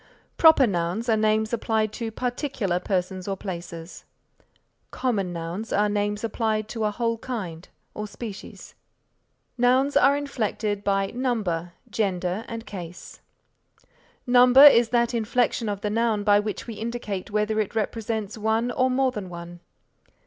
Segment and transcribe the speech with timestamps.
[0.35, 4.03] Proper nouns are names applied to particular persons or places.
[4.89, 8.73] Common nouns are names applied to a whole kind or species.
[9.59, 13.21] Nouns are inflected by number, gender and case.
[14.25, 18.71] Number is that inflection of the noun by which we indicate whether it represents one
[18.71, 19.59] or more than one.